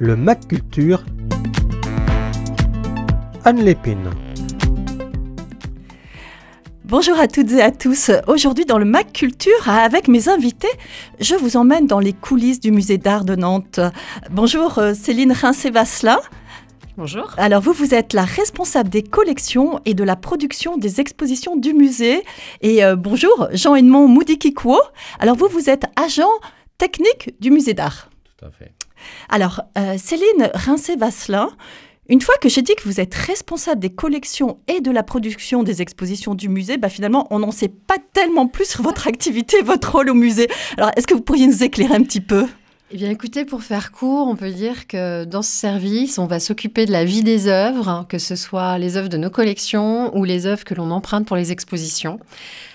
[0.00, 1.04] le Mac Culture.
[3.44, 4.10] Anne Lépine.
[6.84, 8.10] Bonjour à toutes et à tous.
[8.26, 10.70] Aujourd'hui dans le Mac Culture, avec mes invités,
[11.20, 13.78] je vous emmène dans les coulisses du musée d'art de Nantes.
[14.30, 16.18] Bonjour euh, Céline Rincé-Vasselin.
[16.96, 17.34] Bonjour.
[17.36, 21.74] Alors vous, vous êtes la responsable des collections et de la production des expositions du
[21.74, 22.22] musée.
[22.62, 24.80] Et euh, bonjour Jean-Edmond Moudikikwo.
[25.18, 26.30] Alors vous, vous êtes agent
[26.78, 28.08] technique du musée d'art.
[28.38, 28.72] Tout à fait.
[29.28, 31.50] Alors euh, Céline Rincé-Vasselin,
[32.08, 35.62] une fois que j'ai dit que vous êtes responsable des collections et de la production
[35.62, 39.62] des expositions du musée, bah finalement, on n'en sait pas tellement plus sur votre activité,
[39.62, 40.48] votre rôle au musée.
[40.76, 42.46] Alors, est-ce que vous pourriez nous éclairer un petit peu?
[42.92, 46.40] Eh bien, écoutez, pour faire court, on peut dire que dans ce service, on va
[46.40, 50.24] s'occuper de la vie des œuvres, que ce soit les œuvres de nos collections ou
[50.24, 52.18] les œuvres que l'on emprunte pour les expositions.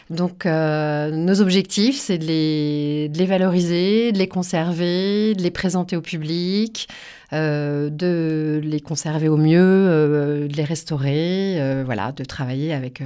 [0.09, 6.01] Donc, euh, nos objectifs, c'est de les, valoriser, de les conserver, de les présenter au
[6.01, 6.87] public,
[7.33, 13.01] euh, de les conserver au mieux, euh, de les restaurer, voilà, de travailler avec,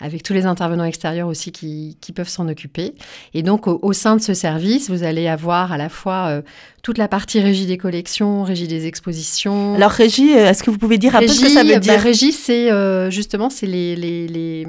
[0.00, 2.94] avec tous les intervenants extérieurs aussi qui, qui peuvent s'en occuper.
[3.34, 6.42] Et donc, au, au sein de ce service, vous allez avoir à la fois euh,
[6.82, 9.74] toute la partie régie des collections, régie des expositions.
[9.74, 11.78] Alors, Régie, euh, est-ce que vous pouvez dire un peu ce que ça veut bah,
[11.78, 14.66] dire Régie, c'est euh, justement c'est les, les, les,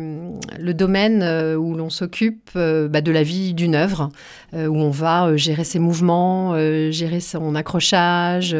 [0.59, 4.09] le domaine euh, où l'on s'occupe euh, bah, de la vie d'une œuvre,
[4.53, 8.55] euh, où on va euh, gérer ses mouvements, euh, gérer son accrochage,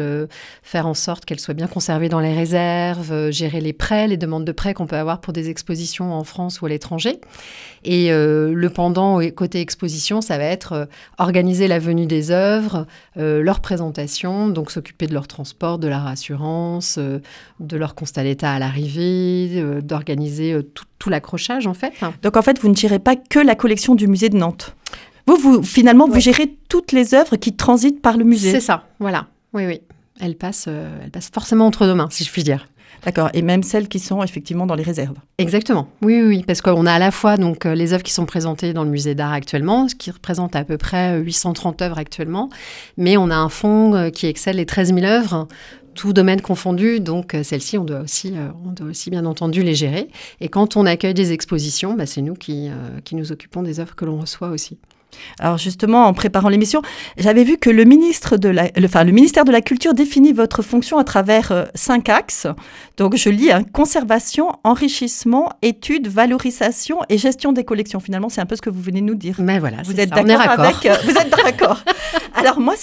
[0.62, 4.44] faire en sorte qu'elle soit bien conservée dans les réserves, gérer les prêts, les demandes
[4.44, 7.20] de prêts qu'on peut avoir pour des expositions en France ou à l'étranger.
[7.84, 14.48] Et le pendant côté exposition, ça va être organiser la venue des œuvres, leur présentation,
[14.48, 17.18] donc s'occuper de leur transport, de leur assurance, euh,
[17.60, 21.92] de leur constat d'état à l'arrivée, d'organiser tout, tout l'accrochage en fait.
[22.22, 24.74] Donc, en fait, vous ne gérez pas que la collection du musée de Nantes?
[25.26, 28.50] Vous, vous finalement, vous gérez toutes les œuvres qui transitent par le musée.
[28.50, 29.26] C'est ça, voilà.
[29.52, 29.80] Oui, oui.
[30.20, 32.68] Elle passe, euh, elle passe forcément entre deux mains, si je puis dire.
[33.04, 33.30] D'accord.
[33.34, 35.16] Et même celles qui sont effectivement dans les réserves.
[35.38, 35.88] Exactement.
[36.02, 36.44] Oui, oui, oui.
[36.46, 38.90] Parce qu'on a à la fois donc euh, les œuvres qui sont présentées dans le
[38.90, 42.48] musée d'art actuellement, ce qui représente à peu près euh, 830 œuvres actuellement,
[42.96, 45.48] mais on a un fonds euh, qui excelle les 13 000 œuvres,
[45.94, 47.00] tout domaine confondu.
[47.00, 50.08] Donc euh, celles-ci, on doit aussi, euh, on doit aussi bien entendu les gérer.
[50.40, 53.80] Et quand on accueille des expositions, bah, c'est nous qui, euh, qui nous occupons des
[53.80, 54.78] œuvres que l'on reçoit aussi.
[55.38, 56.82] Alors justement, en préparant l'émission,
[57.16, 60.32] j'avais vu que le, ministre de la, le, enfin, le ministère de la Culture définit
[60.32, 62.46] votre fonction à travers euh, cinq axes.
[62.96, 68.00] Donc je lis hein, conservation, enrichissement, étude, valorisation et gestion des collections.
[68.00, 69.36] Finalement, c'est un peu ce que vous venez de nous dire.
[69.38, 71.82] Mais voilà, Vous êtes d'accord avec euh, Vous êtes d'accord.
[72.34, 72.74] Alors moi,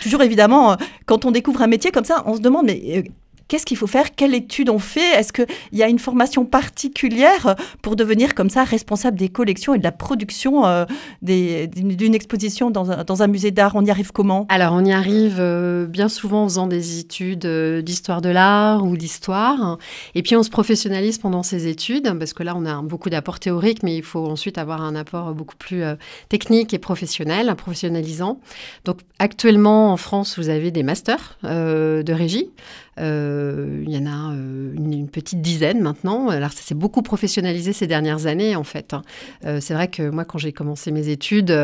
[0.00, 3.04] toujours évidemment, euh, quand on découvre un métier comme ça, on se demande mais
[3.48, 4.14] qu'est-ce qu'il faut faire?
[4.14, 5.18] Quelle étude on fait?
[5.18, 9.78] Est-ce qu'il y a une formation particulière pour devenir comme ça responsable des collections et
[9.78, 10.84] de la production euh,
[11.22, 13.72] d'une exposition dans un, musée d'art?
[13.74, 14.46] On y arrive comment?
[14.50, 18.84] Alors, on y arrive euh, bien souvent en faisant des études euh, d'histoire de l'art
[18.84, 19.78] ou d'histoire.
[20.14, 23.40] Et puis, on se professionnalise pendant ces études, parce que là, on a beaucoup d'apports
[23.40, 25.82] théoriques, mais il faut ensuite avoir un apport beaucoup plus
[26.28, 28.40] technique et professionnel, professionnalisant.
[28.84, 32.50] Donc, actuellement, en France, vous avez des masters de régie.
[32.98, 36.28] Euh, il y en a euh, une, petite dizaine maintenant.
[36.28, 38.94] Alors, ça s'est beaucoup professionnalisé ces dernières années, en fait.
[38.94, 39.02] hein.
[39.44, 41.56] Euh, c'est vrai que moi, quand j'ai commencé mes études,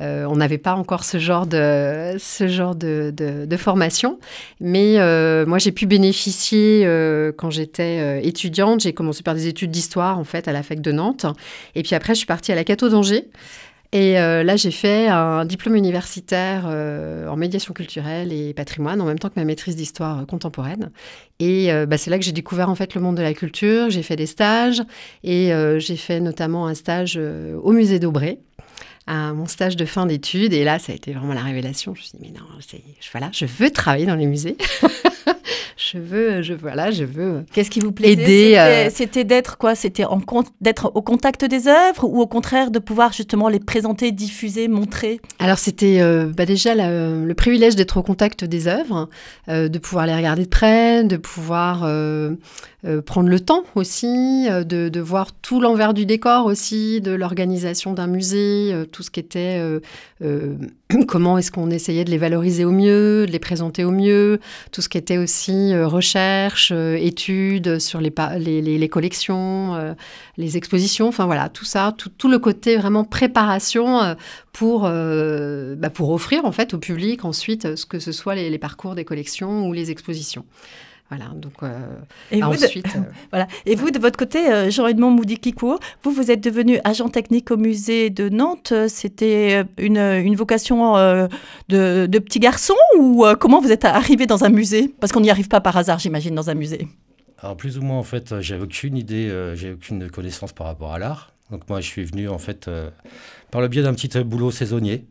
[0.00, 2.16] on n'avait pas encore ce genre de,
[3.56, 4.18] formation.
[4.60, 4.96] Mais
[5.46, 6.84] moi, j'ai pu bénéficier
[7.36, 8.80] quand j'étais étudiante.
[8.80, 11.26] J'ai commencé par des études d'histoire, en fait, à la fac de Nantes.
[11.74, 13.28] Et puis après, je suis partie à la Cato d'Angers.
[13.92, 19.06] Et euh, là, j'ai fait un diplôme universitaire euh, en médiation culturelle et patrimoine, en
[19.06, 20.90] même temps que ma maîtrise d'histoire contemporaine.
[21.38, 23.88] Et euh, bah, c'est là que j'ai découvert en fait le monde de la culture.
[23.90, 24.82] J'ai fait des stages
[25.24, 28.40] et euh, j'ai fait notamment un stage euh, au musée d'Aubray
[29.06, 30.52] à mon stage de fin d'études.
[30.52, 31.94] Et là, ça a été vraiment la révélation.
[31.94, 32.44] Je me suis dit, mais non,
[33.12, 34.58] voilà, je veux travailler dans les musées.
[35.76, 37.44] je veux, je, voilà, je veux.
[37.52, 39.74] Qu'est-ce qui vous plaisait Aider, C'était- euh, C'était d'être quoi?
[39.74, 40.20] C'était en
[40.60, 45.20] d'être au contact des œuvres ou au contraire de pouvoir justement les présenter, diffuser, montrer?
[45.38, 49.08] Alors, c'était euh, bah, déjà la- le privilège d'être au contact des œuvres,
[49.48, 51.80] euh, de pouvoir les regarder de près, de pouvoir
[53.06, 58.06] prendre le temps aussi, de, de voir tout l'envers du décor aussi, de l'organisation d'un
[58.06, 59.60] musée, tout ce qui était
[61.08, 64.40] comment est-ce qu'on essayait de les valoriser au mieux, de les présenter au mieux,
[64.72, 69.94] tout ce qui était aussi euh, recherche, euh, études sur les, collections, euh,
[70.36, 74.16] les expositions, enfin voilà, tout ça, tout, le côté vraiment préparation
[74.52, 78.94] pour, bah, pour offrir en fait au public ensuite, ce que ce soit les parcours
[78.94, 80.44] des collections ou les expositions.
[81.10, 81.78] Voilà, donc euh,
[82.30, 83.00] Et vous, de- ensuite, euh,
[83.30, 83.46] Voilà.
[83.64, 87.56] Et vous, de votre côté, euh, Jean-Edmond Moudi-Kikuo, vous, vous êtes devenu agent technique au
[87.56, 88.74] musée de Nantes.
[88.88, 91.26] C'était une, une vocation euh,
[91.70, 94.92] de, de petit garçon ou euh, comment vous êtes arrivé dans un musée?
[95.00, 96.86] Parce qu'on n'y arrive pas par hasard, j'imagine, dans un musée.
[97.40, 100.92] Alors plus ou moins en fait, j'avais aucune idée, euh, j'ai aucune connaissance par rapport
[100.92, 101.32] à l'art.
[101.50, 102.90] Donc moi je suis venu en fait euh,
[103.50, 105.04] par le biais d'un petit boulot saisonnier.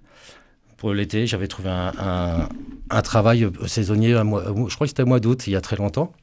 [0.77, 2.49] Pour l'été, j'avais trouvé un, un-
[2.89, 5.55] un travail euh, saisonnier, un mois- je crois que c'était au mois d'août, il y
[5.55, 6.13] a très longtemps,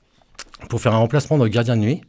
[0.69, 2.01] pour faire un remplacement de gardien de nuit,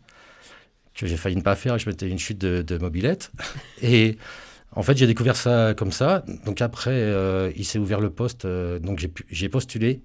[0.93, 3.31] que j'ai failli ne pas faire, je m'étais une chute de, de mobilette.
[3.81, 4.17] Et
[4.75, 6.23] en fait j'ai découvert ça comme ça.
[6.45, 10.01] Donc après, euh, il s'est ouvert le poste, euh, donc j'ai postulé.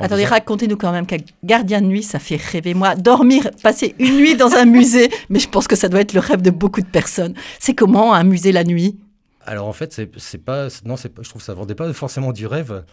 [0.00, 2.72] en Attendez, disant- racontez-nous quand même qu'un gardien de nuit, ça fait rêver.
[2.74, 6.14] Moi, dormir, passer une nuit dans un musée, mais je pense que ça doit être
[6.14, 7.34] le rêve de beaucoup de personnes.
[7.60, 8.98] C'est comment un musée la nuit?
[9.46, 12.32] Alors en fait, c'est pas, c'est- non, pas, je trouve que ça vendait pas forcément
[12.32, 12.84] du rêve,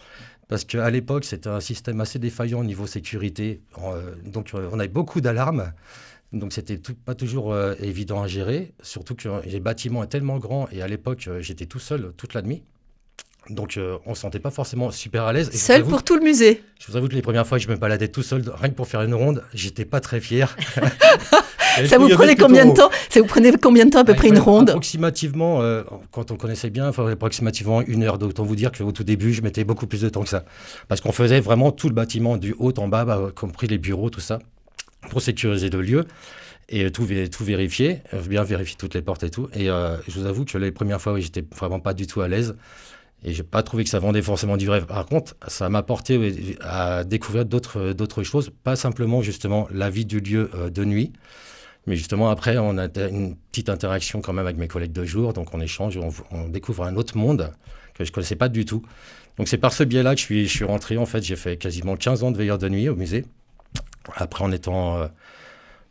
[0.48, 3.60] parce qu'à l'époque, c'était un système assez défaillant au niveau sécurité.
[3.82, 5.72] Euh, donc euh, on avait beaucoup d'alarmes,
[6.32, 10.68] donc c'était pas toujours euh, évident à gérer, surtout que les bâtiments est tellement grand
[10.72, 12.62] et à l'époque, j'étais tout seul toute la nuit.
[13.50, 15.50] Donc euh, on se sentait pas forcément super à l'aise.
[15.52, 16.62] Seul avoue- pour tout le musée.
[16.80, 18.74] Je vous avoue que les premières fois que je me baladais tout seul, rien que
[18.74, 20.56] pour faire une ronde, j'étais pas très fier.
[21.86, 22.90] Ça vous prenait combien de temps?
[23.10, 24.70] Ça vous prenait combien de temps à peu ah, près une ronde?
[24.70, 28.18] Approximativement, euh, quand on connaissait bien, il fallait approximativement une heure.
[28.18, 30.44] D'autant vous dire qu'au tout début, je mettais beaucoup plus de temps que ça.
[30.88, 33.78] Parce qu'on faisait vraiment tout le bâtiment, du haut en bas, bah, y compris les
[33.78, 34.38] bureaux, tout ça,
[35.10, 36.04] pour sécuriser le lieu
[36.68, 39.48] et euh, tout, vé- tout vérifier, euh, bien vérifier toutes les portes et tout.
[39.54, 42.20] Et euh, je vous avoue que les premières fois, oui, j'étais vraiment pas du tout
[42.20, 42.56] à l'aise.
[43.26, 44.84] Et j'ai pas trouvé que ça vendait forcément du rêve.
[44.84, 50.04] Par contre, ça m'a porté à découvrir d'autres d'autres choses, pas simplement justement la vie
[50.04, 51.10] du lieu euh, de nuit,
[51.86, 55.32] mais justement après on a une petite interaction quand même avec mes collègues de jour,
[55.32, 55.98] donc on échange,
[56.30, 57.52] on, découvre un autre monde
[57.94, 58.82] que je connaissais pas du tout.
[59.38, 60.96] Donc c'est par ce biais-là que je suis, je rentré.
[60.96, 63.24] En fait, j'ai fait quasiment 15 ans de veilleur de nuit au musée.
[64.14, 65.08] Après, en étant euh,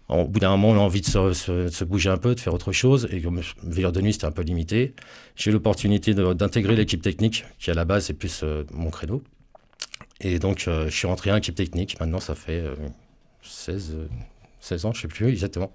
[0.07, 2.71] au bout d'un moment, on a envie de se, bouger un peu, de faire autre
[2.71, 3.07] chose.
[3.11, 4.93] Et comme veilleur de nuit, c'était un peu limité.
[5.35, 9.23] J'ai eu l'opportunité d'intégrer l'équipe technique, qui à la base est plus euh, mon credo.
[10.23, 11.99] Et donc, euh, je suis rentré en équipe technique.
[11.99, 12.75] Maintenant, ça fait euh,
[13.43, 14.07] 16, euh,
[14.61, 15.71] 16 ans, je ne sais plus exactement.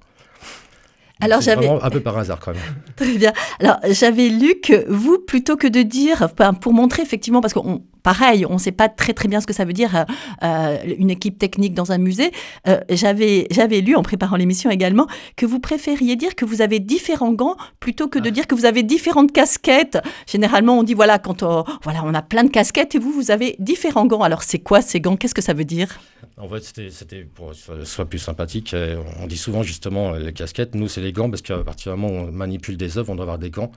[1.20, 2.62] Alors, j'avais- un peu par hasard quand même.
[2.96, 3.32] Très bien.
[3.60, 6.28] Alors, j'avais lu que vous, plutôt que de dire,
[6.60, 9.52] pour montrer effectivement, parce qu'on, pareil, on ne sait pas très très bien ce que
[9.52, 10.04] ça veut dire, euh,
[10.44, 12.30] euh, une équipe technique dans un musée,
[12.68, 15.06] euh, j'avais, j'avais lu en préparant l'émission également
[15.36, 18.30] que vous préfériez dire que vous avez différents gants plutôt que de Ah.
[18.30, 19.98] dire que vous avez différentes casquettes.
[20.26, 23.30] Généralement, on dit, voilà, quand on, voilà, on a plein de casquettes et vous, vous
[23.30, 24.22] avez différents gants.
[24.22, 25.16] Alors, c'est quoi ces gants?
[25.16, 25.98] Qu'est-ce que ça veut dire?
[26.40, 28.74] En fait, c'était- pour que ce soit plus sympathique.
[29.20, 30.74] On dit souvent justement les casquettes.
[30.76, 33.16] Nous, c'est les gants parce qu'à partir du moment où on manipule des œuvres, on
[33.16, 33.72] doit avoir des gants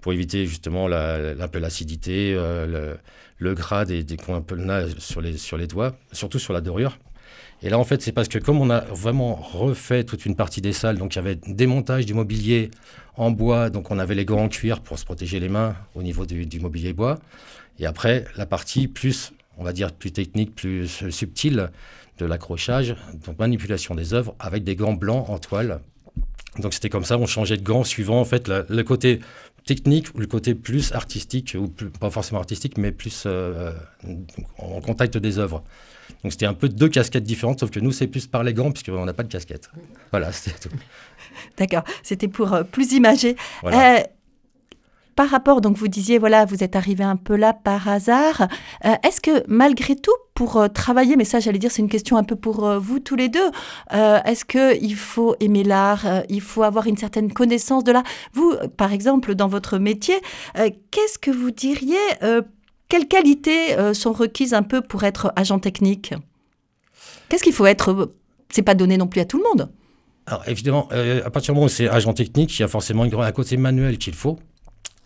[0.00, 2.94] pour éviter justement la, un peu l'acidité, euh,
[3.38, 4.58] le, gras des, des a un peu
[4.98, 6.98] sur les, sur les doigts, surtout sur la dorure.
[7.62, 10.60] Et là, en fait, c'est parce que comme on a vraiment refait toute une partie
[10.60, 12.70] des salles, donc il y avait démontage du mobilier
[13.16, 16.02] en bois, donc on avait les gants en cuir pour se protéger les mains au
[16.02, 17.18] niveau du, mobilier bois.
[17.78, 21.70] Et après, la partie plus, on va dire, plus technique, plus subtile
[22.18, 22.94] de l'accrochage,
[23.24, 25.80] donc manipulation des œuvres avec des gants blancs en toile.
[26.58, 29.20] Donc c'était comme ça, on changeait de gants suivant en fait la- le côté
[29.66, 33.72] technique ou le côté plus artistique, ou plus- pas forcément artistique, mais plus euh,
[34.58, 35.64] en contact des œuvres.
[36.22, 38.70] Donc c'était un peu deux casquettes différentes, sauf que nous c'est plus par les gants
[38.70, 39.70] puisqu'on n'a pas de casquette.
[40.10, 40.74] Voilà, c'était tout.
[41.56, 41.82] D'accord.
[42.02, 43.36] C'était pour euh, plus imager.
[43.62, 43.98] Voilà.
[43.98, 44.02] Euh,
[45.16, 48.48] par rapport, donc vous disiez, voilà, vous êtes arrivé un peu là par hasard.
[48.84, 52.16] Euh, Est-ce que malgré tout, pour euh, travailler, mais ça j'allais dire c'est une question
[52.16, 53.50] un peu pour euh, vous tous les deux,
[53.92, 58.02] est-ce qu'il faut aimer l'art, il faut avoir une certaine connaissance de l'art?
[58.32, 60.16] Vous, par exemple, dans votre métier,
[60.54, 61.96] qu'est-ce que vous diriez
[62.88, 66.14] Quelles qualités sont requises un peu pour être agent technique?
[67.28, 68.12] Qu'est-ce qu'il faut être
[68.50, 69.70] C'est pas donné non plus à tout le monde.
[70.26, 73.32] Alors évidemment, à partir du moment où c'est agent technique, il y a forcément un
[73.32, 74.38] côté manuel qu'il faut.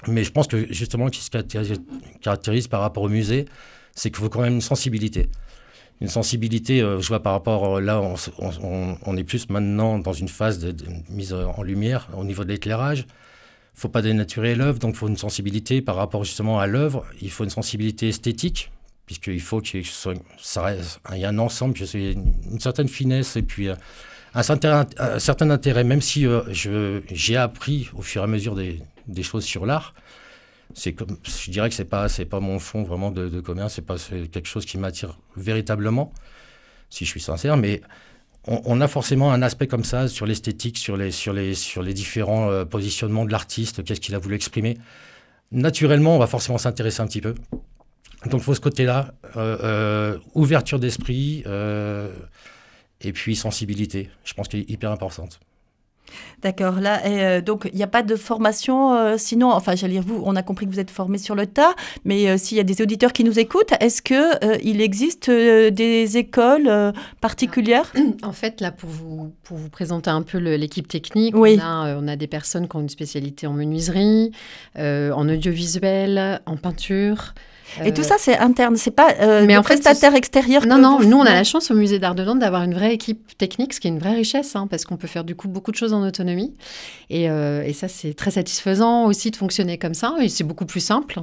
[0.06, 1.76] Mais je pense que justement, ce qui se
[2.20, 3.46] caractérise, par rapport au musée,
[3.94, 5.28] c'est qu'il faut quand même une sensibilité.
[6.00, 10.28] Une sensibilité, euh, je vois par rapport, euh, là, on, est plus maintenant dans une
[10.28, 10.74] phase de,
[11.10, 13.00] mise en lumière au niveau de l'éclairage.
[13.00, 16.68] Il ne faut pas dénaturer l'œuvre, donc il faut une sensibilité par rapport justement à
[16.68, 17.04] l'œuvre.
[17.20, 18.70] Il faut une sensibilité esthétique,
[19.06, 23.74] puisqu'il faut qu'il y a un ensemble, une, une certaine finesse et puis euh,
[24.34, 26.42] un certain, intérêt, même si euh,
[27.10, 29.94] j'ai appris au fur et à mesure des, des choses sur l'art.
[30.74, 33.74] C'est comme, je dirais que c'est pas, c'est pas mon fond vraiment de, de commerce,
[33.74, 36.12] c'est pas quelque chose qui m'attire véritablement,
[36.90, 37.56] si je suis sincère.
[37.56, 37.80] Mais
[38.46, 41.92] on, a forcément un aspect comme ça sur l'esthétique, sur les, sur les, sur les
[41.92, 44.78] différents euh, positionnements de l'artiste, qu'est-ce qu'il a voulu exprimer.
[45.52, 47.34] Naturellement, on va forcément s'intéresser un petit peu.
[48.26, 51.44] Donc, faut ce côté-là, euh, euh, ouverture d'esprit,
[53.00, 54.10] et puis sensibilité.
[54.24, 55.40] Je pense qu'elle est hyper importante.
[56.42, 56.80] D'accord.
[56.80, 58.94] Là, euh, donc, il n'y a pas de formation.
[58.94, 61.46] euh, sinon, enfin, j'allais dire, vous, on a compris que vous êtes formé sur le
[61.46, 61.74] tas.
[62.04, 66.16] Mais euh, s'il y a des auditeurs qui nous écoutent, est-ce que il existe des
[66.16, 66.70] écoles
[67.20, 67.92] particulières?
[68.22, 71.58] En fait, là, pour vous, pour vous présenter un peu l'équipe technique, Oui.
[71.60, 74.30] on, a, on a des personnes qui ont une spécialité en menuiserie,
[74.76, 77.34] en audiovisuel, en peinture.
[77.84, 78.76] Et Euh, tout ça, c'est interne.
[78.76, 80.66] C'est pas euh, mais en fait, prestataires extérieurs.
[80.66, 82.74] Non, non, vous- nous, on a la chance au musée d'art de Nantes d'avoir une
[82.74, 85.34] vraie équipe technique, ce qui est une vraie richesse, hein, parce qu'on peut faire du
[85.34, 86.54] coup beaucoup de choses en autonomie.
[87.10, 90.14] Et, euh, et ça, c'est très satisfaisant aussi de fonctionner comme ça.
[90.20, 91.20] Et c'est beaucoup plus simple,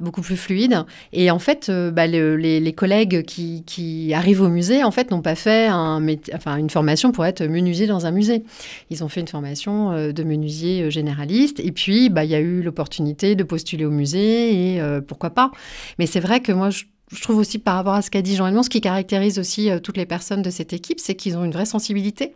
[0.00, 0.84] beaucoup plus fluide.
[1.12, 4.90] Et en fait, euh, bah, le- les, les collègues qui, qui arrivent au musée, en
[4.90, 8.42] fait, n'ont pas fait un métier- enfin, une formation pour être menuisier dans un musée.
[8.90, 11.60] Ils ont fait une formation euh, de menuisier euh, généraliste.
[11.60, 15.30] Et puis, bah, il y a eu l'opportunité de postuler au musée et euh, pourquoi
[15.30, 15.50] pas.
[15.98, 16.84] Mais c'est vrai que moi, je,
[17.22, 19.78] trouve aussi par rapport à ce qu'a dit Jean Edmond, ce qui caractérise aussi euh,
[19.78, 22.32] toutes les personnes de cette équipe, c'est qu'ils ont une vraie sensibilité.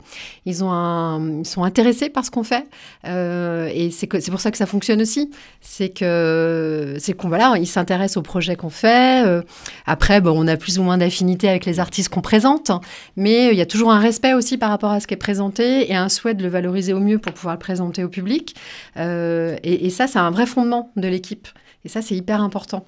[0.46, 2.66] Ils, ont ils sont intéressés par ce qu'on fait.
[3.06, 5.30] Euh, et c'est pour ça que ça fonctionne aussi.
[5.60, 9.26] C'est que c'est qu'on voilà, ils s'intéressent au projet qu'on fait.
[9.26, 9.42] Euh,
[9.86, 12.70] après, bon, on a plus ou moins d'affinité avec les artistes qu'on présente,
[13.16, 15.90] mais il y a toujours un respect aussi par rapport à ce qui est présenté
[15.90, 18.54] et un souhait de le valoriser au mieux pour pouvoir le présenter au public.
[18.96, 21.48] Et ça, c'est un vrai fondement de l'équipe.
[21.84, 22.84] Et ça, c'est hyper important.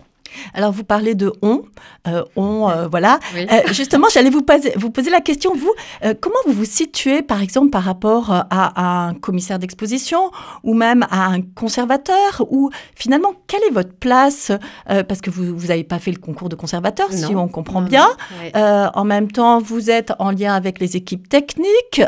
[0.55, 1.63] Alors, vous parlez de on.
[2.09, 3.19] Euh, on, euh, voilà.
[3.35, 3.47] Oui.
[3.51, 5.73] Euh, justement, j'allais vous poser, vous poser la question, vous,
[6.21, 10.31] comment vous vous situez, par exemple, par rapport à, à un commissaire d'exposition
[10.65, 14.51] ou même à un conservateur Ou finalement, quelle est votre place
[14.87, 18.09] Parce que vous n'avez pas fait le concours de conservateur, si on comprend Non, bien.
[18.55, 22.03] en même temps, vous êtes en lien avec les équipes techniques.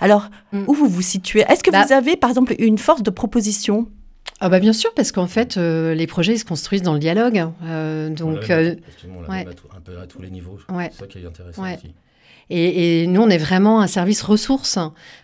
[0.00, 0.64] Alors, Mm.
[0.66, 1.44] où vous vous situez?
[1.46, 3.86] Est-ce que Bah- vous avez, par exemple, une force de proposition?
[4.40, 7.00] Ah bah bien sûr, parce qu'en fait, euh, les projets ils se construisent dans le
[7.00, 7.44] dialogue.
[7.64, 8.76] Euh, donc, euh,
[9.08, 9.46] on l'a ouais.
[9.76, 10.58] un peu à tous les niveaux.
[10.70, 10.90] Ouais.
[10.92, 11.76] C'est ça qui est intéressant Ouais.
[11.76, 11.94] aussi.
[12.50, 14.78] Et, nous, on est vraiment un service ressources.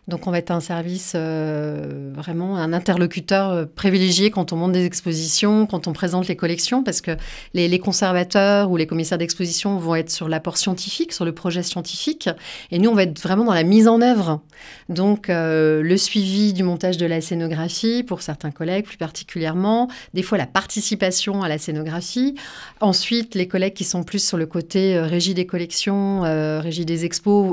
[0.09, 4.73] Donc, on va être un service euh, vraiment un interlocuteur euh, privilégié quand on monte
[4.73, 7.13] des expositions, quand on présente les collections, parce que
[7.55, 12.29] les, conservateurs ou les commissaires d'exposition vont être sur l'apport scientifique, sur le projet scientifique,
[12.71, 14.43] et nous, on va être vraiment dans la mise en œuvre.
[14.91, 20.23] Donc, euh, le suivi du montage de la scénographie, pour certains collègues plus particulièrement, des
[20.23, 22.35] fois la participation à la scénographie.
[22.81, 26.21] Ensuite, les collègues qui sont plus sur le côté régie des collections,
[26.61, 27.07] régie des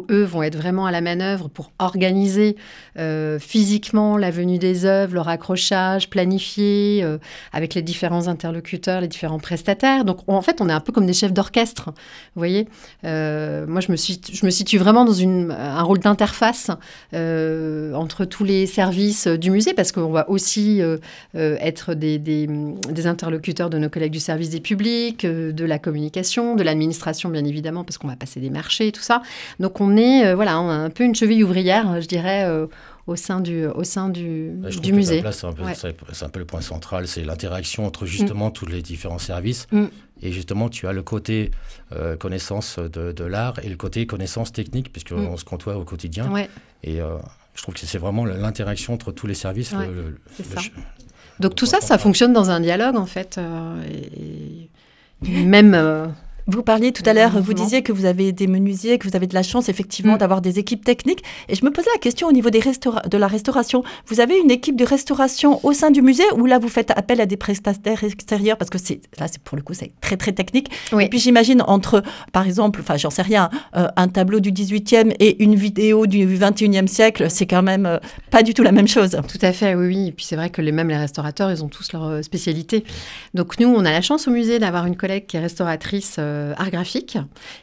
[0.10, 2.56] eux vont être vraiment à la manœuvre pour organiser
[2.98, 7.18] euh, physiquement la venue des œuvres, leur accrochage, planifier euh,
[7.54, 10.06] avec les différents interlocuteurs, les différents prestataires.
[10.06, 11.86] Donc, on- en fait, on est un peu comme des chefs d'orchestre.
[11.92, 12.68] Vous voyez
[13.04, 16.70] Euh, Moi, je me, situe vraiment dans un rôle d'interface
[17.14, 20.82] entre tous les services du musée, parce qu'on va aussi
[21.36, 22.48] être des, des-
[23.06, 27.84] interlocuteurs de nos collègues du service des publics, de la communication, de l'administration, bien évidemment,
[27.84, 29.22] parce qu'on va passer des marchés tout ça.
[29.60, 32.68] Donc, on est euh, voilà, un peu une cheville ouvrière, je dirais, euh,
[33.08, 35.24] au sein du, au sein du, je du musée.
[35.32, 35.74] c'est un, peu- Ouais.
[35.76, 39.68] c'est- c'est un peu le point central, c'est l'interaction entre justement tous les différents services.
[39.72, 39.86] Mm.
[40.24, 41.50] Et justement, tu as le côté
[41.94, 45.38] euh, connaissance de, de l'art et le côté connaissance technique, puisqu'on Mm.
[45.38, 46.32] se côtoie au quotidien.
[46.32, 46.48] Ouais.
[46.84, 47.18] Et euh,
[47.56, 49.72] je trouve que c'est vraiment l'interaction entre tous les services.
[49.74, 50.62] Ouais, le- le- c'est le ça.
[50.62, 50.72] ch-
[51.40, 53.38] Donc, tout ça, ça fonctionne dans un dialogue, en fait.
[53.40, 54.70] euh, et,
[55.28, 55.74] et même.
[56.48, 59.28] Vous parliez tout à l'heure, vous disiez que vous avez des menuisiers, que vous avez
[59.28, 60.18] de la chance effectivement Mm.
[60.18, 61.24] d'avoir des équipes techniques.
[61.50, 63.84] Et je me posais la question au niveau des de la restauration.
[64.08, 67.20] Vous avez une équipe de restauration au sein du musée ou là vous faites appel
[67.20, 68.58] à des prestataires extérieurs?
[68.58, 70.70] Parce que c'est là c'est pour le coup c'est très très technique.
[70.94, 71.06] Oui.
[71.06, 75.14] Et puis j'imagine entre par exemple, enfin j'en sais rien, euh, un tableau du 18e
[75.20, 77.98] et une vidéo du 21e siècle, c'est quand même euh,
[78.30, 79.18] pas du tout la même chose.
[79.28, 80.08] Tout à fait, oui, oui.
[80.10, 82.84] Et puis c'est vrai que les, même les restaurateurs, ils ont tous leur euh, spécialité.
[83.34, 86.31] Donc nous, on a la chance au musée d'avoir une collègue qui est restauratrice euh,
[86.58, 87.18] art graphique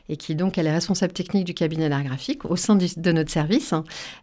[0.08, 3.12] et qui donc elle est responsable technique du cabinet d'art graphique au sein du- de
[3.12, 3.74] notre service.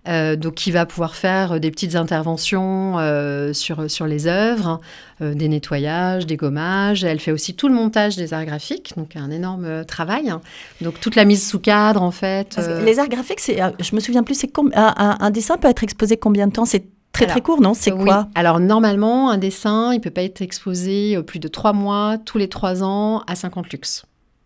[0.08, 4.80] Euh, donc qui va pouvoir faire euh, des petites interventions euh, sur, sur les œuvres,
[5.22, 7.04] euh, des nettoyages, des gommages.
[7.04, 10.34] Elle fait aussi tout le montage des arts graphiques, donc un énorme euh, travail.
[10.82, 12.56] Donc toute la mise sous cadre en fait.
[12.58, 15.30] Euh, Les arts graphiques, c'est, euh, je me souviens plus, c'est com- un, un- un
[15.32, 16.66] dessin peut être exposé combien de temps?
[16.66, 17.74] C'est très très court, non?
[17.74, 18.04] C'est Oui.
[18.04, 18.28] quoi?
[18.36, 22.38] Alors normalement, un dessin, il peut pas être exposé euh, plus de trois mois, tous
[22.38, 24.04] les trois ans, à 50 luxe.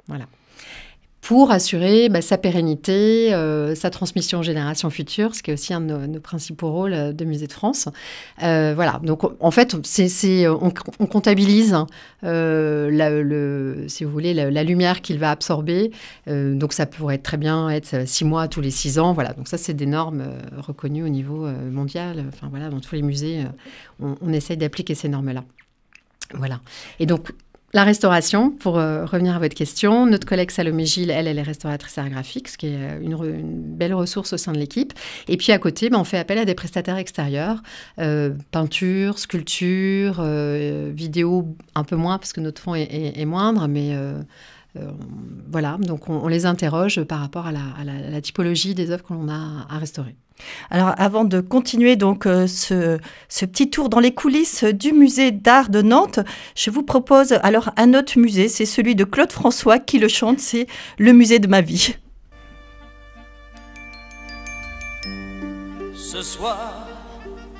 [0.09, 0.25] Voilà.
[1.21, 5.73] Pour assurer bah, sa pérennité, euh, sa transmission aux générations futures, ce qui est aussi
[5.73, 7.89] un de nos, principaux rôles euh, de Musée de France.
[8.41, 8.99] Euh, voilà.
[9.03, 11.75] Donc en fait, on, comptabilise
[12.23, 15.91] euh, la, si vous voulez, la, lumière qu'il va absorber.
[16.25, 19.13] Donc ça pourrait très bien être six mois tous les six ans.
[19.13, 19.33] Voilà.
[19.33, 20.23] Donc ça, c'est des normes
[20.57, 22.25] reconnues au niveau mondial.
[22.29, 23.43] Enfin voilà, dans tous les musées,
[23.99, 25.43] on, on essaye d'appliquer ces normes-là.
[26.33, 26.61] Voilà.
[26.99, 27.33] Et donc
[27.71, 31.43] La restauration, pour euh, revenir à votre question, notre collègue Salomé Gilles, elle, elle est
[31.43, 34.91] restauratrice art graphique, ce qui est euh, une, belle ressource au sein de l'équipe.
[35.27, 37.61] Et puis à côté, ben, on fait appel à des prestataires extérieurs,
[37.99, 40.23] euh, peinture, sculpture,
[40.91, 43.95] vidéo, un peu moins parce que notre fond est, moindre, mais
[45.51, 48.75] voilà, donc on, on les interroge par rapport à la, à la- à la typologie
[48.75, 50.15] des œuvres que l'on a à restaurer.
[50.69, 52.97] Alors, avant de continuer donc euh, ce,
[53.27, 56.21] ce petit tour dans les coulisses du musée d'art de Nantes,
[56.55, 60.39] je vous propose alors un autre musée, c'est celui de Claude François qui le chante,
[60.39, 61.95] c'est le musée de ma vie.
[65.93, 66.87] Ce soir,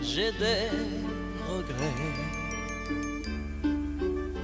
[0.02, 0.70] j'ai des
[1.50, 1.94] regrets.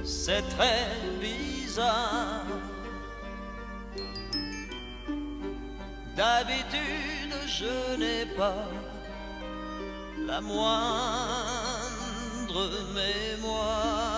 [0.04, 0.86] C'est très
[1.20, 2.45] bizarre.
[6.16, 8.64] D'habitude, je n'ai pas
[10.26, 10.66] la moindre
[12.94, 14.16] mémoire.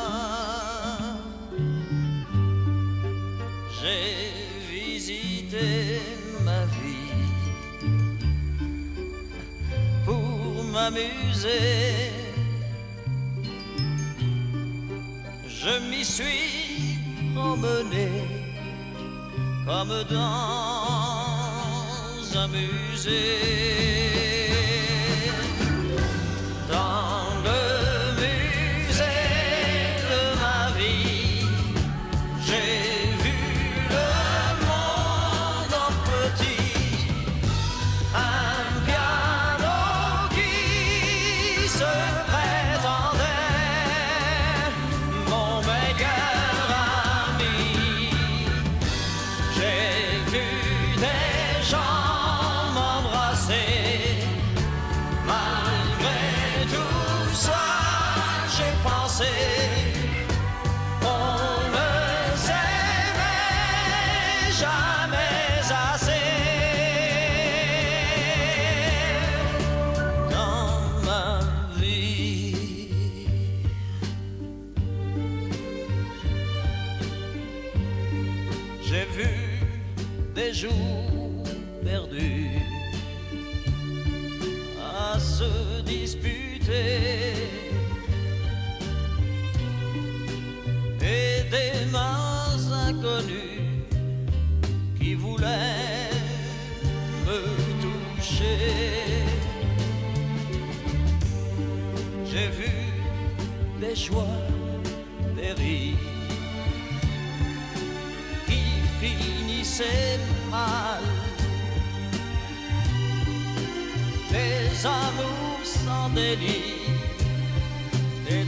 [3.81, 4.31] J'ai
[4.71, 6.00] visité
[6.45, 7.17] ma vie
[10.05, 12.12] pour m'amuser.
[15.49, 17.00] Je m'y suis
[17.35, 18.09] promené
[19.67, 20.78] comme dans
[22.35, 24.28] un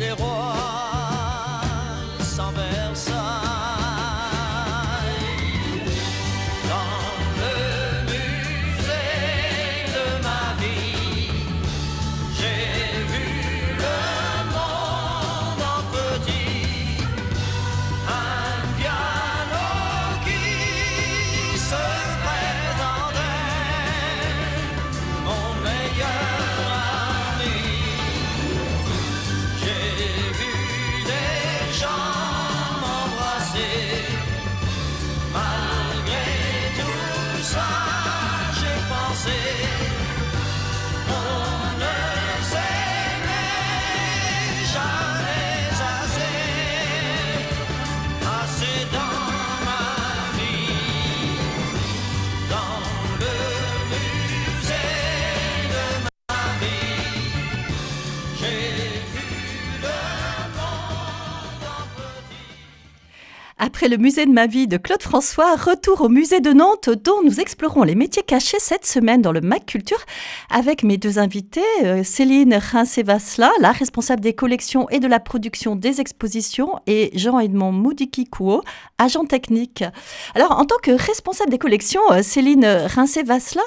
[0.01, 0.40] des rois
[63.63, 67.23] Après le musée de ma vie de Claude François, retour au musée de Nantes dont
[67.23, 70.03] nous explorons les métiers cachés cette semaine dans le Mac Culture
[70.49, 75.77] avec mes deux invités, euh, Céline Rincé-Vasselin, la responsable des collections et de la production
[75.77, 78.63] des expositions, et Jean-Edmond Moudiki-Kouo,
[78.97, 79.85] agent technique.
[80.35, 83.61] Alors, en tant que responsable des collections, euh, Céline Rincé-Vasselin,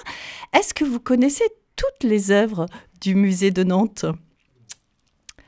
[0.57, 2.65] est-ce que vous connaissez toutes les œuvres
[2.99, 4.05] du musée de Nantes?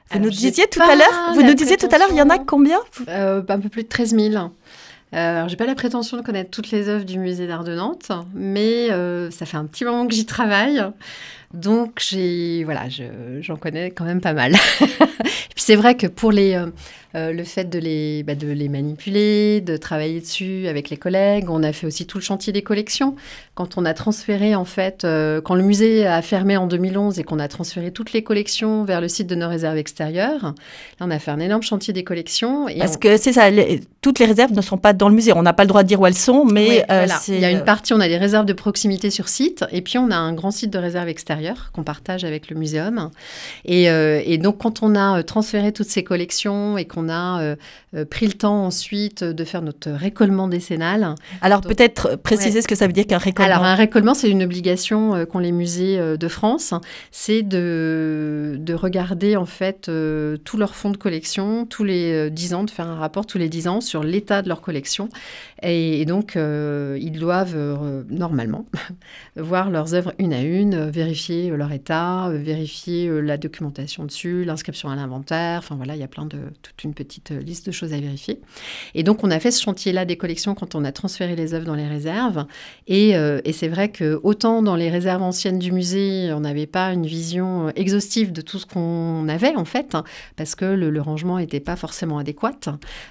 [0.10, 2.22] Vous Alors, nous disiez tout à l'heure, vous nous disiez tout à l'heure, il y
[2.22, 4.36] en a combien Euh, un peu plus de 13 000.
[4.36, 4.48] Euh,
[5.38, 8.12] alors, j'ai pas la prétention de connaître toutes les œuvres du musée d'art de Nantes,
[8.34, 10.84] mais euh, ça fait un petit moment que j'y travaille.
[11.54, 14.54] Donc, j'ai, voilà, je- j'en connais quand même pas mal.
[14.82, 14.86] Et
[15.56, 16.60] puis, c'est vrai que pour les,
[17.16, 21.50] euh, le fait de les, bah, de les manipuler, de travailler dessus avec les collègues,
[21.50, 23.16] on a fait aussi tout le chantier des collections.
[23.54, 27.24] Quand on a transféré, en fait, euh, quand le musée a fermé en 2011 et
[27.24, 30.54] qu'on a transféré toutes les collections vers le site de nos réserves extérieures, là,
[31.02, 32.68] on a fait un énorme chantier des collections.
[32.68, 35.16] Et Parce on- que c'est ça, les- toutes les réserves ne sont pas dans le
[35.16, 35.32] musée.
[35.34, 37.20] On n'a pas le droit de dire où elles sont, mais Oui, euh, voilà.
[37.30, 39.98] Il y a une partie, on a des réserves de proximité sur site, et puis
[39.98, 43.10] on a un grand site de réserve extérieure qu'on partage avec le muséum.
[43.64, 47.56] Et, et donc, quand on a transféré toutes ces collections et qu'on a euh,
[47.96, 52.62] euh, pris le temps ensuite de faire notre récollement décennal, Alors peut-être préciser Ouais.
[52.62, 53.54] ce que ça veut dire qu'un récollement.
[53.54, 56.74] alors, un récollement, c'est une obligation euh, qu'ont les musées de France.
[57.12, 59.90] C'est de, de regarder, en fait,
[60.44, 63.38] tous leurs fonds de collection, tous les euh, 10 ans, de faire un rapport tous
[63.38, 65.10] les 10 ans sur l'état de leur collection.
[65.62, 67.58] Et, et donc, ils doivent,
[68.10, 68.66] normalement,
[69.36, 74.96] voir leurs œuvres une à une, vérifier leur état, vérifier la documentation dessus, l'inscription à
[74.96, 75.60] l'inventaire.
[75.60, 76.38] Enfin, voilà, il y a plein de...
[76.62, 78.40] toute une petite euh, liste de choses à vérifier.
[78.96, 81.66] Et donc, on a fait ce chantier-là des collections quand on a transféré les œuvres
[81.66, 82.46] dans les réserves.
[82.88, 86.92] Et, euh, c'est vrai que autant dans les réserves anciennes du musée, on n'avait pas
[86.92, 90.04] une vision euh, exhaustive de tout ce qu'on avait en fait, hein,
[90.36, 92.54] parce que le, rangement n'était pas forcément adéquat.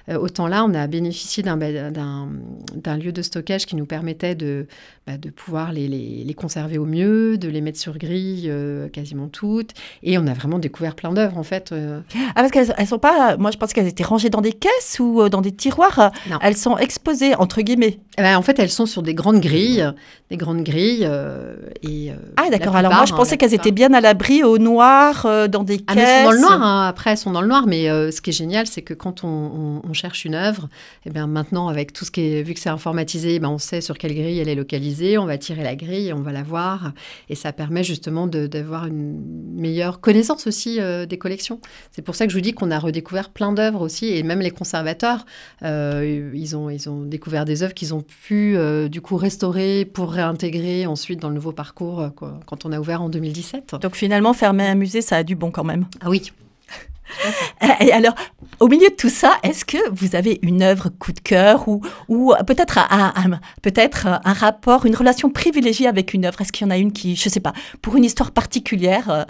[0.09, 4.67] Autant là, on a bénéficié d'un lieu de stockage qui nous permettait de,
[5.07, 8.51] bah, de pouvoir les, les- conserver au mieux, de les mettre sur grille
[8.91, 9.71] quasiment toutes.
[10.03, 11.73] Et on a vraiment découvert plein d'œuvres en fait.
[11.73, 13.37] Ah, parce qu'elles elles sont pas.
[13.37, 16.11] Moi, je pense qu'elles étaient rangées dans des caisses ou euh, dans des tiroirs.
[16.29, 16.39] Non.
[16.41, 17.99] Elles sont exposées, entre guillemets.
[18.17, 19.85] Eh ben, en fait, elles sont sur des grandes grilles,
[20.31, 21.03] des grandes grilles.
[21.05, 22.75] euh, et, euh, Ah, d'accord.
[22.75, 25.77] Alors, moi, je hein, pensais qu'elles étaient bien à l'abri, au noir, euh, dans des
[25.77, 25.85] caisses.
[25.87, 26.87] Ah, mais elles sont dans le noir, hein.
[26.87, 29.23] après elles sont dans le noir, mais euh, ce qui est génial, c'est que quand
[29.23, 30.69] on, on- on cherche une œuvre,
[31.05, 33.81] et bien maintenant, avec tout ce qui est, vu que c'est informatisé, ben on sait
[33.81, 36.43] sur quelle grille elle est localisée, on va tirer la grille, et on va la
[36.43, 36.93] voir,
[37.29, 39.21] et ça permet justement d'avoir une
[39.55, 41.59] meilleure connaissance aussi euh, des collections.
[41.91, 44.39] C'est pour ça que je vous dis qu'on a redécouvert plein d'œuvres aussi, et même
[44.39, 45.25] les conservateurs,
[45.63, 49.85] euh, ils, ont, ils ont découvert des œuvres qu'ils ont pu euh, du coup restaurer
[49.85, 53.75] pour réintégrer ensuite dans le nouveau parcours euh, quoi, quand on a ouvert en 2017.
[53.81, 55.85] Donc, finalement, fermer un musée, ça a du bon quand même.
[56.01, 56.31] Ah oui,
[57.81, 58.15] Et alors,
[58.59, 61.81] au milieu de tout ça, est-ce que vous avez une œuvre coup de cœur ou,
[62.09, 66.41] ou peut-être un, un- peut-être un rapport, une relation privilégiée avec une œuvre?
[66.41, 69.25] Est-ce qu'il y en a une qui, je sais pas, pour une histoire particulière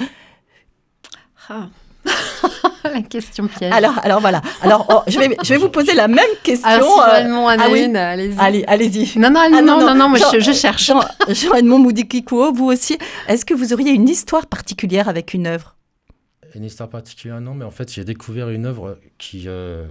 [1.49, 1.67] Ah.
[2.83, 3.73] la question piège.
[3.73, 4.41] Alors, alors voilà.
[4.61, 6.67] Alors, oh, je vais, je vais vous poser la même question.
[6.69, 7.83] Alors, si euh, en ah oui.
[7.95, 8.37] allez-y.
[8.39, 9.19] allez, allez-y.
[9.19, 10.85] Non, non, Ah, non, non, non, moi Jean- je, je cherche.
[10.85, 15.75] Jean- Jean-Edmond Moudikikuo, vous aussi, est-ce que vous auriez une histoire particulière avec une œuvre?
[16.53, 19.85] Une histoire particulière, non, mais en fait, j'ai découvert une œuvre qui, euh,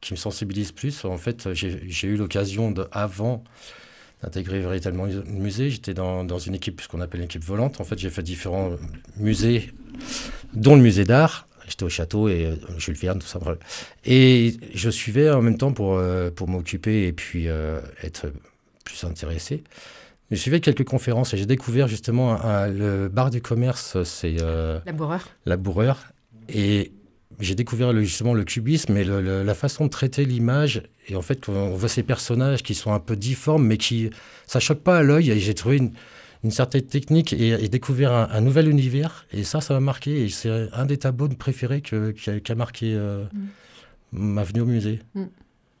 [0.00, 1.04] qui me sensibilise plus.
[1.04, 3.44] En fait, j'ai j'ai eu l'occasion, de, avant
[4.22, 7.80] d'intégrer véritablement le musée, j'étais dans, dans une équipe, ce qu'on appelle une équipe volante.
[7.80, 8.72] En fait, j'ai fait différents
[9.16, 9.72] musées,
[10.52, 11.46] dont le musée d'art.
[11.70, 13.38] J'étais au château et euh, Jules Verne, tout ça.
[14.04, 18.26] Et je suivais en même temps pour, euh, pour m'occuper et puis euh, être
[18.84, 19.62] plus intéressé.
[20.30, 24.36] Je suivais quelques conférences et j'ai découvert justement un- un- le bar du commerce, c'est
[24.40, 25.28] euh, La bourreur.
[25.46, 25.98] la bourreur.
[26.48, 26.92] Et
[27.40, 30.82] j'ai découvert le- justement le cubisme et le- le- la façon de traiter l'image.
[31.08, 34.10] Et en fait, on voit ces personnages qui sont un peu difformes, mais qui
[34.46, 35.30] ça choque pas à l'œil.
[35.30, 35.92] Et j'ai trouvé une,
[36.42, 39.26] une certaine technique et, et découvert un, un nouvel univers.
[39.32, 40.24] Et ça, ça m'a marqué.
[40.24, 43.24] Et c'est un des tableaux préférés que, qui, a, qui a marqué euh,
[44.12, 45.00] ma venue au musée.
[45.14, 45.24] Mm.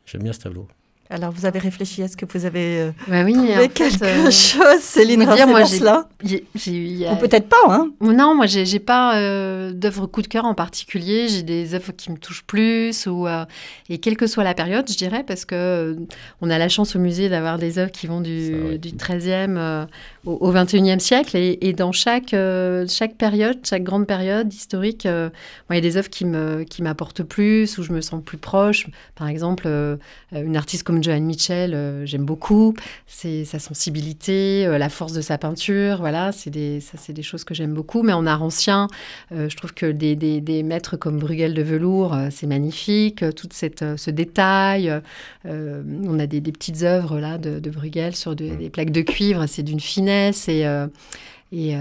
[0.06, 0.68] J'aime bien ce tableau.
[1.12, 4.04] Alors, vous avez réfléchi, est-ce que vous avez euh, Bah oui, trouvé en fait, quelque
[4.04, 6.08] euh, chose, Céline vous dire, moi, Rincevance, là?
[6.22, 9.72] j'ai- j'ai eu- il y a- Ou peut-être pas, hein Non, moi, j'ai pas euh,
[9.72, 11.26] d'œuvre coup de cœur en particulier.
[11.26, 13.44] J'ai des œuvres qui me touchent plus, ou, euh,
[13.88, 15.94] et quelle que soit la période, je dirais, parce que euh,
[16.42, 19.86] on a la chance au musée d'avoir des œuvres qui vont du, du 13e euh,
[20.24, 21.36] au, au 21e siècle.
[21.36, 25.28] Et, et dans chaque, euh, chaque période, chaque grande période historique, euh,
[25.70, 28.38] il y a des œuvres qui me- qui m'apportent plus, où je me sens plus
[28.38, 28.86] proche.
[29.16, 29.96] Par exemple, euh,
[30.32, 32.74] une artiste comme Joanne Mitchell, euh, j'aime beaucoup.
[33.06, 35.98] C'est sa sensibilité, euh, la force de sa peinture.
[35.98, 38.02] Voilà, c'est des, ça, c'est des choses que j'aime beaucoup.
[38.02, 38.88] Mais en art ancien,
[39.32, 43.24] euh, je trouve que des, des, des maîtres comme Bruegel de velours, c'est magnifique.
[43.34, 44.92] Tout cette, ce détail.
[45.44, 49.02] on a des, des petites œuvres là de, de Bruegel sur de- des plaques de
[49.02, 49.46] cuivre.
[49.46, 50.66] C'est d'une finesse et.
[51.52, 51.74] et,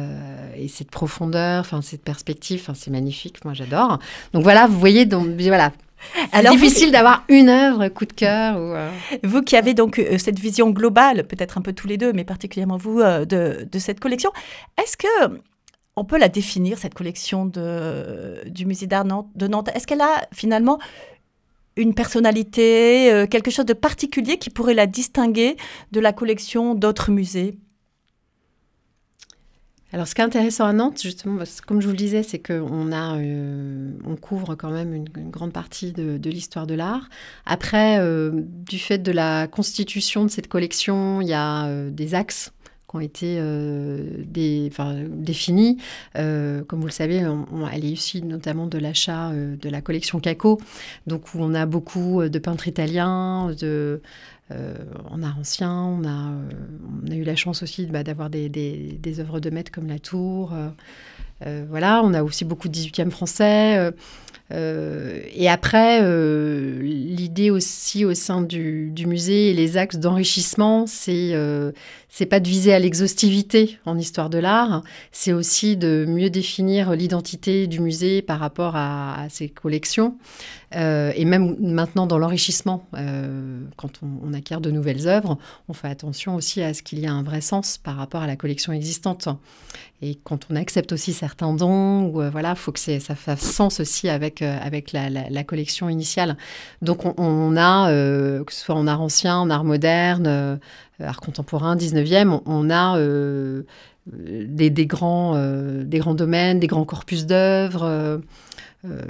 [0.58, 4.00] et cette profondeur, enfin cette perspective, c'est magnifique, moi j'adore.
[4.34, 5.72] Donc voilà, vous voyez, donc voilà,
[6.14, 8.56] c'est Alors, vous- difficile d'avoir une œuvre coup de cœur.
[8.58, 8.90] Ou, euh,
[9.24, 12.24] Vous qui avez donc euh, cette vision globale, peut-être un peu tous les deux, mais
[12.24, 14.32] particulièrement vous, euh, de, de cette collection,
[14.82, 15.08] est-ce que
[15.96, 19.04] on peut la définir, cette collection de, du musée d'art
[19.36, 19.70] de Nantes?
[19.76, 20.80] Est-ce qu'elle a finalement
[21.76, 25.58] une personnalité, quelque chose de particulier qui pourrait la distinguer
[25.92, 27.58] de la collection d'autres musées?
[29.92, 32.92] Alors, ce qui est intéressant à Nantes, justement, comme je vous le disais, c'est qu'on
[32.92, 37.10] a, euh, on couvre quand même une, grande partie de, de l'histoire de l'art.
[37.48, 42.14] Après, euh, du fait de la constitution de cette collection, il y a euh, des
[42.14, 42.52] axes
[42.96, 44.24] ont été euh,
[45.08, 45.78] définis.
[46.18, 49.70] Euh, comme vous le savez, on- on- elle est issue notamment de l'achat euh, de
[49.70, 50.60] la collection Caco,
[51.08, 54.02] donc où on a beaucoup euh, de peintres italiens, de,
[54.52, 55.72] art ancien.
[55.72, 56.32] On a,
[57.04, 60.54] on a eu la chance aussi bah, d'avoir des, œuvres de maîtres comme La Tour.
[61.70, 63.92] voilà, on a aussi beaucoup de 18e français.
[64.52, 66.02] et après,
[66.82, 71.36] l'idée aussi au sein du, musée et les axes d'enrichissement, c'est
[72.10, 76.92] c'est pas de viser à l'exhaustivité en histoire de l'art, c'est aussi de mieux définir
[76.94, 80.18] l'identité du musée par rapport à, ses collections.
[80.76, 85.88] Euh, et même maintenant dans l'enrichissement, euh, quand on, acquiert de nouvelles œuvres, on fait
[85.88, 88.74] attention aussi à ce qu'il y ait un vrai sens par rapport à la collection
[88.74, 89.28] existante.
[90.02, 93.80] Et quand on accepte aussi certains dons, ou euh, voilà, faut que ça fasse sens
[93.80, 96.38] aussi avec avec la, collection initiale.
[96.82, 100.60] Donc on, on a, que ce soit en art ancien, en art moderne,
[101.02, 103.64] art contemporain, 19e, on, a euh,
[104.14, 105.84] euh, des, grands, euh,
[106.14, 107.84] domaines, des grands corpus d'œuvres.
[107.84, 108.18] euh,
[108.86, 109.02] euh,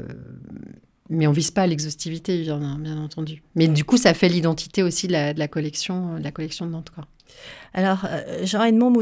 [1.10, 3.42] mais on vise pas l'exhaustivité, bien, entendu.
[3.56, 6.92] Mais du coup, ça fait l'identité aussi de la, collection, de la collection de Nantes.
[7.74, 8.94] Alors, euh, Jean-Edmond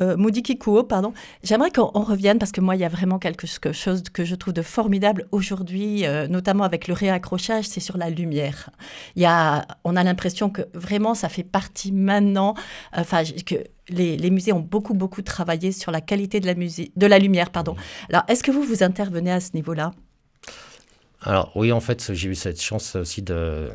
[0.00, 3.46] euh, Moudikikuo, pardon, j'aimerais qu'on on revienne parce que moi, il y a vraiment quelque
[3.46, 8.10] chose que je trouve de formidable aujourd'hui, euh, notamment avec le réaccrochage, c'est sur la
[8.10, 8.70] lumière.
[9.16, 12.54] Il y a, on a l'impression que vraiment, ça fait partie maintenant,
[12.96, 13.56] euh, enfin, que
[13.88, 17.50] les, musées ont beaucoup, beaucoup travaillé sur la qualité de la, de la lumière.
[17.50, 17.76] Pardon.
[18.08, 19.92] Alors, est-ce que vous, vous intervenez à ce niveau-là?
[21.24, 23.70] Alors oui, en fait, j'ai eu cette chance aussi dans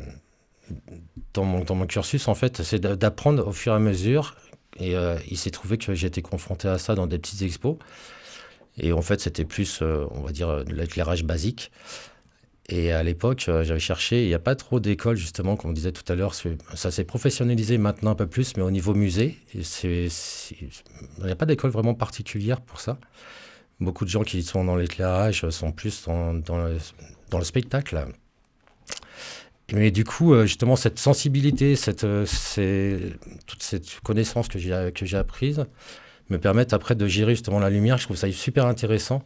[1.44, 4.36] mon, dans mon cursus, en fait, c'est d'a- d'apprendre au fur et à mesure.
[4.78, 7.76] Et euh, il s'est trouvé que j'étais confronté à ça dans des petites expos.
[8.76, 11.70] Et en fait, c'était plus, euh, on va dire, de l'éclairage basique.
[12.68, 15.72] Et à l'époque, euh, j'avais cherché, il n'y a pas trop d'écoles, justement, comme on
[15.72, 16.34] disait tout à l'heure.
[16.74, 20.10] Ça s'est professionnalisé maintenant un peu plus, mais au niveau musée, il
[21.24, 22.98] n'y a pas d'école vraiment particulière pour ça.
[23.80, 26.34] Beaucoup de gens qui sont dans l'éclairage sont plus dans,
[27.30, 28.06] dans le spectacle.
[29.72, 32.24] Mais du coup, euh, justement, cette sensibilité, cette, euh,
[33.46, 35.66] toute cette connaissance que j'ai apprise
[36.30, 37.98] me permettent après de gérer justement la lumière.
[37.98, 39.22] Je trouve ça super intéressant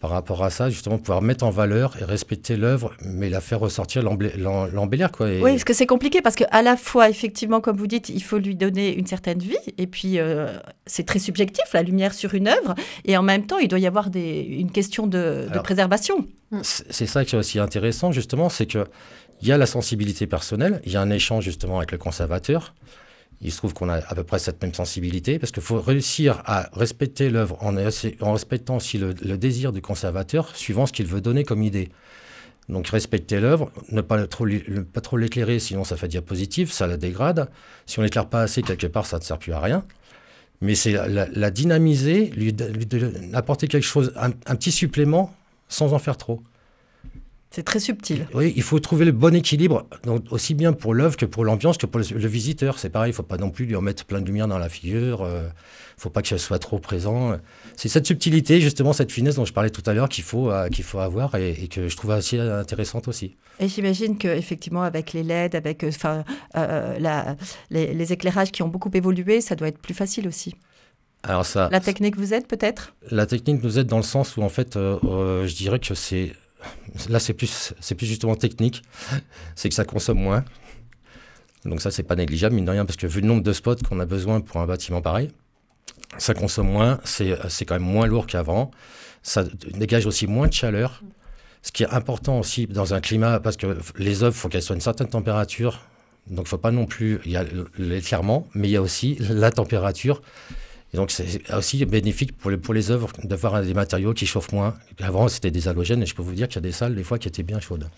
[0.00, 3.60] par rapport à ça, justement, pouvoir mettre en valeur et respecter l'œuvre, mais la faire
[3.60, 5.12] ressortir, l'embellir.
[5.12, 5.30] quoi.
[5.30, 8.22] Et- Oui, parce que c'est compliqué, parce qu'à la fois, effectivement, comme vous dites, il
[8.22, 12.34] faut lui donner une certaine vie, et puis euh, c'est très subjectif, la lumière sur
[12.34, 15.58] une œuvre, et en même temps, il doit y avoir des, une question de, de
[15.58, 16.26] préservation.
[16.62, 18.86] C'est c'est ça qui est aussi intéressant, justement, c'est que
[19.42, 22.74] il y a la sensibilité personnelle, il y a un échange justement avec le conservateur.
[23.42, 26.42] Il se trouve qu'on a à peu près cette même sensibilité, parce qu'il faut réussir
[26.44, 27.74] à respecter l'œuvre en,
[28.32, 31.88] respectant aussi le, désir du conservateur, suivant ce qu'il veut donner comme idée.
[32.68, 34.44] Donc respecter l'œuvre, ne pas trop,
[35.16, 37.48] l'éclairer, sinon ça fait diapositive, ça la dégrade.
[37.86, 39.84] Si on l'éclaire pas assez, quelque part, ça ne sert plus à rien.
[40.60, 42.54] Mais c'est la, dynamiser, lui,
[43.32, 45.34] apporter quelque chose, un- un petit supplément,
[45.68, 46.42] sans en faire trop.
[47.52, 48.28] C'est très subtil.
[48.32, 51.78] Oui, il faut trouver le bon équilibre, donc aussi bien pour l'œuvre que pour l'ambiance,
[51.78, 52.78] que pour le, le visiteur.
[52.78, 54.58] C'est pareil, il ne faut pas non plus lui en mettre plein de lumière dans
[54.58, 55.26] la figure.
[55.26, 55.48] Il ne
[55.96, 57.36] faut pas que ce soit trop présent.
[57.76, 60.68] C'est cette subtilité, justement, cette finesse dont je parlais tout à l'heure qu'il faut, euh,
[60.68, 63.34] qu'il faut avoir et, et que je trouve assez intéressante aussi.
[63.58, 66.24] Et j'imagine qu'effectivement, avec les LED, avec euh, enfin,
[66.56, 67.34] euh, la-
[67.70, 70.54] les, les éclairages qui ont beaucoup évolué, ça doit être plus facile aussi.
[71.24, 72.94] Alors ça, La technique vous aide peut-être?
[73.10, 75.94] La technique nous aide dans le sens où en fait, euh, euh, je dirais que
[75.94, 76.32] c'est
[77.08, 78.82] là c'est plus c'est plus justement technique,
[79.54, 80.44] c'est que ça consomme moins.
[81.64, 83.76] Donc ça c'est pas négligeable mine de rien parce que vu le nombre de spots
[83.88, 85.30] qu'on a besoin pour un bâtiment pareil,
[86.18, 88.70] ça consomme moins, c'est quand même moins lourd qu'avant,
[89.22, 91.02] ça dégage aussi moins de chaleur.
[91.62, 94.74] Ce qui est important aussi dans un climat parce que les œuvres faut qu'elles soient
[94.74, 95.80] à une certaine température.
[96.26, 97.44] Donc faut pas non plus il y a
[97.76, 100.22] l'éclairement, mais il y a aussi la température
[100.92, 101.26] et donc, c'est
[101.56, 104.74] aussi bénéfique pour les, pour les œuvres d'avoir des matériaux qui chauffent moins.
[105.02, 107.04] Avant, c'était des halogènes, et je peux vous dire qu'il y a des salles, des
[107.04, 107.88] fois, qui étaient bien chaudes.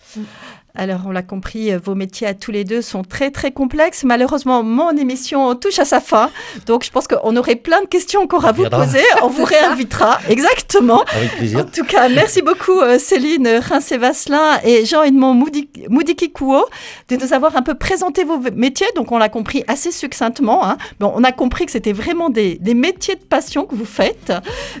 [0.75, 4.03] Alors, on l'a compris, euh, vos métiers à tous les deux sont très, très complexes.
[4.03, 6.31] Malheureusement, mon émission touche à sa fin.
[6.65, 8.85] Donc, je pense qu'on aurait plein de questions encore à vous viendra.
[8.85, 9.03] poser.
[9.21, 10.19] On vous réinvitera.
[10.29, 11.03] Exactement.
[11.15, 11.65] Avec En plaisir.
[11.71, 16.65] tout cas, merci beaucoup euh, Céline Rincé-Vasselin et Jean-Edmond Moudi- Moudikikuo
[17.09, 18.87] de nous avoir un peu présenté vos métiers.
[18.95, 20.65] Donc, on l'a compris assez succinctement.
[20.67, 20.77] hein.
[20.99, 24.31] Bon, on a compris que c'était vraiment des, des métier de passion que vous faites.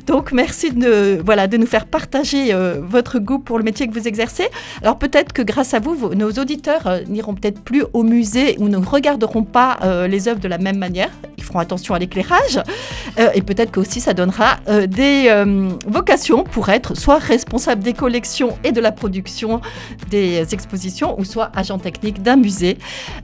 [0.07, 3.93] Donc merci de, voilà, de nous faire partager euh, votre goût pour le métier que
[3.99, 4.47] vous exercez.
[4.81, 8.49] Alors peut-être que grâce à vous, vos- nos auditeurs euh, n'iront peut-être plus au musée
[8.59, 11.09] ou ne regarderont pas euh, les œuvres de la même manière.
[11.37, 12.57] Ils feront attention à l'éclairage.
[13.19, 17.93] Euh, et peut-être qu'aussi ça donnera euh, des euh, vocations pour être soit responsable des
[17.93, 19.61] collections et de la production
[20.09, 22.77] des expositions ou soit agent technique d'un musée.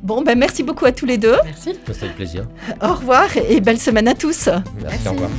[0.03, 1.37] Bon, ben merci beaucoup à tous les deux.
[1.45, 1.71] Merci.
[1.87, 2.43] C'était avec plaisir.
[2.81, 4.49] Au revoir et belle semaine à tous.
[4.75, 5.07] Merci, Merci.
[5.07, 5.29] au revoir.